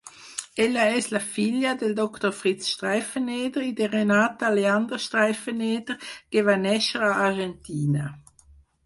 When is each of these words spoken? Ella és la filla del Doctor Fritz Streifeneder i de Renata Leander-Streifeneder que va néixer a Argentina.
Ella 0.63 0.85
és 0.99 1.07
la 1.15 1.19
filla 1.33 1.73
del 1.81 1.91
Doctor 1.99 2.31
Fritz 2.37 2.69
Streifeneder 2.75 3.65
i 3.65 3.69
de 3.81 3.89
Renata 3.91 4.49
Leander-Streifeneder 4.55 5.97
que 6.07 6.45
va 6.49 6.57
néixer 6.63 7.03
a 7.11 7.11
Argentina. 7.27 8.09